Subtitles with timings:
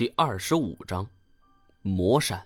[0.00, 1.06] 第二十五章，
[1.82, 2.42] 魔山。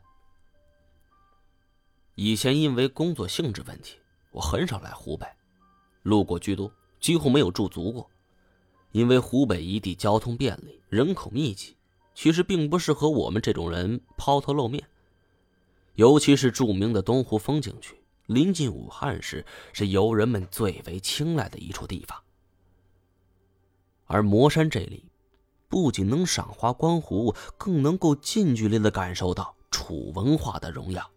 [2.16, 3.96] 以前因为工作性质问题，
[4.32, 5.25] 我很少来湖北，
[6.03, 8.11] 路过居多，几乎没有驻足过。
[8.90, 11.77] 因为湖北一地交通便利，人口密集，
[12.12, 14.85] 其实并不适合我们这种人抛头露面。
[15.95, 17.95] 尤其是著名的东湖风景区，
[18.27, 22.21] 临近武汉市，是游人们最为青睐的一处地方。
[24.07, 25.05] 而魔山这里。
[25.75, 31.11] 不仅能赏花观湖，更能够近距离的感受到楚文化的荣耀。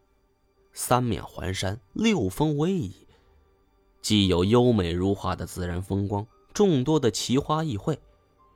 [0.73, 2.91] 三面环山，六峰逶迤，
[4.02, 8.00] 既有优美如画的自然风光，众多的奇花异卉，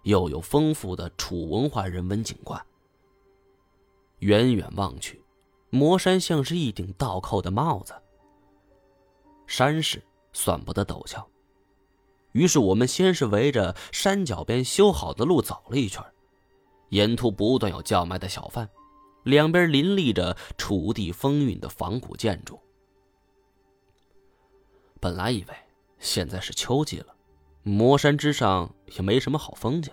[0.02, 2.60] 又有丰富的楚文化人文景观。
[4.22, 5.24] 远远望去，
[5.70, 7.94] 魔山像是一顶倒扣的帽子。
[9.46, 10.02] 山势
[10.34, 11.31] 算不得陡峭。
[12.34, 16.04] 于是我们先是围着山脚边修好的路走了一圈，
[16.90, 18.70] 沿途不断有叫卖的小贩，
[19.24, 22.60] 两边林立着楚地风韵的仿古建筑。
[25.00, 25.56] 本来以为
[26.00, 27.16] 现在是秋季了，
[27.64, 29.92] 魔山之上也没什么好风景，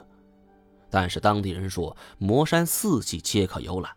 [0.90, 3.90] 但是当地人说魔山四季皆可游览，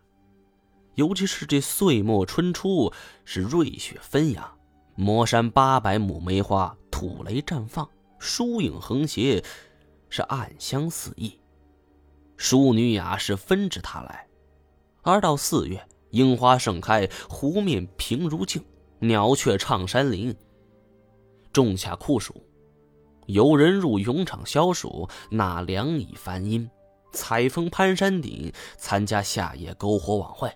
[0.94, 2.92] 尤其是这岁末春初
[3.24, 4.58] 是瑞雪纷扬，
[4.94, 7.88] 魔山八百亩梅花吐雷绽放。
[8.22, 9.42] 疏影横斜，
[10.08, 11.40] 是暗香四溢。
[12.36, 14.28] 淑女雅士纷至沓来，
[15.02, 18.64] 而到四月，樱花盛开，湖面平如镜，
[19.00, 20.32] 鸟雀唱山林。
[21.52, 22.32] 仲夏酷暑，
[23.26, 26.70] 游人入泳场消暑，纳凉以繁阴，
[27.12, 30.48] 采风攀山顶，参加夏夜篝火晚会。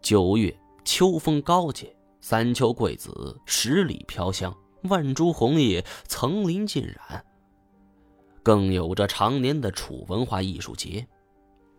[0.00, 4.56] 九月，秋风高洁，三秋桂子，十里飘香。
[4.84, 7.24] 万株红叶层林尽染，
[8.42, 11.06] 更有着常年的楚文化艺术节，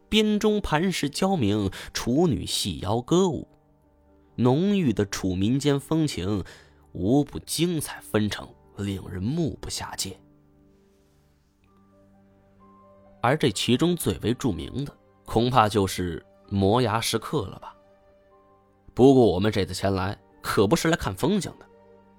[0.10, 3.48] 编钟盘石交鸣，楚女戏腰歌舞，
[4.36, 6.44] 浓郁的楚民间风情，
[6.94, 10.20] 无不精彩纷呈，令人目不暇接。
[13.22, 14.96] 而这其中最为著名的，
[15.26, 17.76] 恐怕就是摩崖石刻了吧？
[18.94, 21.66] 不过我们这次前来，可不是来看风景的。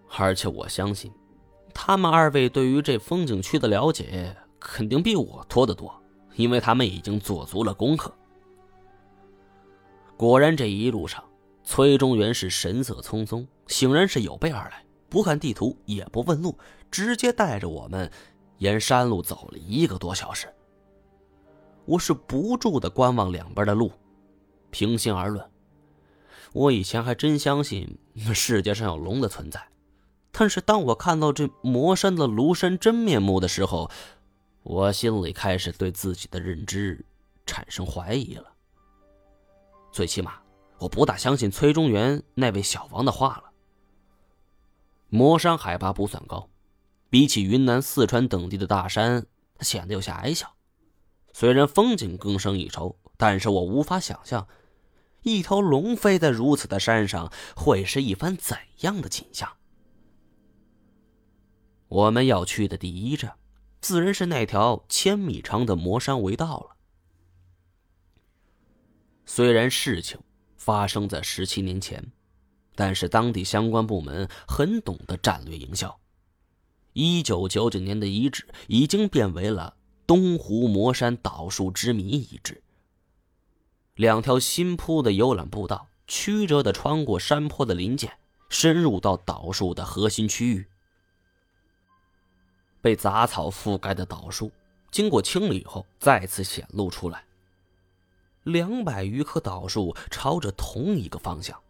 [0.09, 1.13] 而且我相信，
[1.75, 5.95] 他们二位对于这风景区的了解肯定比我多得多，
[6.35, 8.13] 因为他们已经做足了功课。
[10.17, 11.23] 果然，这一路上，
[11.65, 16.57] 崔中原是神色匆匆，显然是有备而来，不看地图，也不问路，
[16.91, 18.11] 直接带着我们
[18.59, 20.47] 沿山路走了一个多小时。
[21.85, 23.93] 我是不住的观望两边的路。
[24.71, 25.45] 平心而论，
[26.53, 27.99] 我以前还真相信
[28.35, 29.61] 世界上有龙的存在。
[30.39, 33.91] 但是当我看到这魔山的庐山真面目的时候，
[34.65, 37.03] 我心里开始对自己的认知
[37.47, 38.53] 产生怀疑了。
[39.91, 40.35] 最起码，
[40.77, 43.45] 我不大相信崔中原那位小王的话了。
[45.09, 46.51] 魔山海拔不算高，
[47.09, 49.25] 比起云南、四川等地的大山，
[49.57, 50.55] 它显得有些矮小。
[51.33, 54.47] 虽然风景更胜一筹，但是我无法想象，
[55.23, 59.51] 一条龙飞在如此的山上会是一番怎样的景象。
[61.89, 63.35] 我们要去的第一站，
[63.81, 66.77] 自然是那条千米长的魔山围道了。
[69.25, 70.19] 虽然事情
[70.57, 72.13] 发生在十七年前，
[72.75, 75.99] 但是当地相关部门很懂得战略营销。
[76.93, 79.77] 一九九九年的遗址已经变为了
[80.07, 82.63] 东湖魔山岛数之谜遗址。
[83.95, 88.13] 两条新铺的游览步道曲折的穿过山坡的林间，
[88.49, 90.69] 深入到岛数的核心区域。
[92.87, 94.53] 被杂草覆盖的导树，
[94.93, 97.25] 经过清理后再次显露出来。
[98.45, 101.61] 两百余棵导树朝着同一个方向，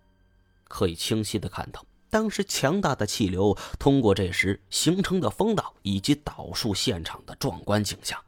[0.68, 8.22] 可以清晰的看到当时强大的气流通过这时形成的风道以及导树现场的壮观景象。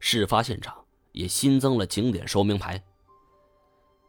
[0.00, 2.82] 事发现场也新增了景点说明牌。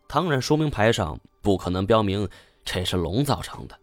[0.07, 2.27] 当然，说明牌上不可能标明
[2.63, 3.79] 这是龙造成的。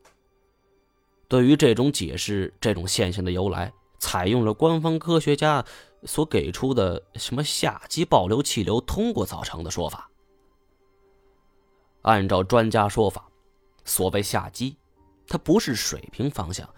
[1.33, 5.65] 对于这种解释，这种现象的由来，采用了官方科学家
[6.05, 10.11] 所给出的什么夏季暴流气流通过造成的说法。
[12.03, 13.27] 按照专家说法，
[13.83, 14.77] 所谓夏季，
[15.27, 16.69] 它不是水平方向，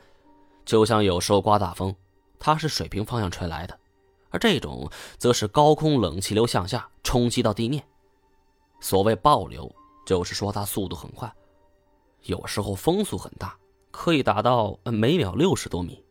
[0.64, 1.92] 就像有时候刮大风，
[2.38, 3.76] 它是水平方向吹来的，
[4.30, 7.84] 而这种则是高空冷气流向下冲击到地面。
[8.78, 9.68] 所谓暴流，
[10.06, 11.28] 就是说它速度很快，
[12.22, 13.58] 有时候风速很大。
[14.04, 16.04] 可以达到每秒六十多米。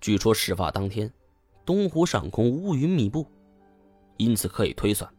[0.00, 1.12] 据说事发当天，
[1.66, 3.26] 东湖上空乌云密布，
[4.16, 5.12] 因此可以推算，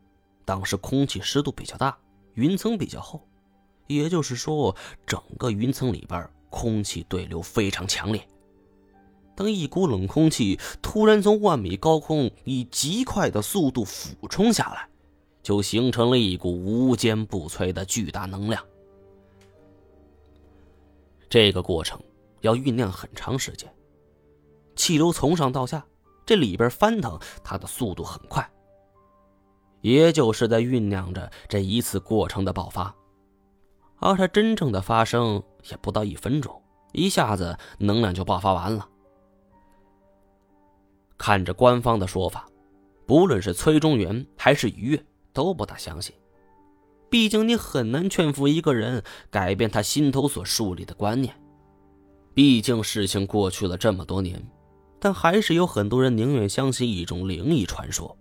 [0.46, 1.96] 当时空气湿度比较大，
[2.34, 3.22] 云层比较厚，
[3.86, 4.76] 也就是说，
[5.06, 8.28] 整个云层里边空气对流非常强烈。
[9.36, 14.90] 当一股冷空气突然从万米高空以极快的速度俯冲下来，
[15.44, 18.66] 就形成了一股无坚不摧的巨大能量。
[21.36, 22.00] 这个过程
[22.44, 23.70] 要酝酿很长时间。
[24.74, 25.86] 气流从上到下，
[26.26, 28.50] 这里边翻腾，它的速度很快。
[29.82, 32.96] 也就是在酝酿着这一次过程的爆发，
[33.98, 38.88] 而它真正的发生也不到一分钟，一下子能量就爆发完了。
[41.18, 42.48] 看着官方的说法，
[43.06, 46.16] 不论是崔中原还是于越都不大相信，
[47.16, 49.02] 毕竟你很难劝服一个人
[49.32, 51.34] 改变他心头所树立的观念。
[52.34, 54.46] 毕竟事情过去了这么多年，
[55.00, 58.18] 但还是有很多人宁愿相信一种灵异传说，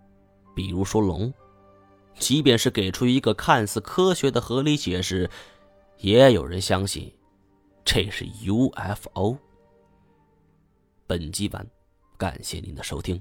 [0.55, 1.35] 比如说龙。
[2.21, 5.29] 即便是给出一个看似科学的合理解释，
[5.99, 7.13] 也有人相信
[7.85, 9.37] 这是 UFO。
[11.09, 11.67] 本集完，
[12.17, 13.21] 感谢您的收听。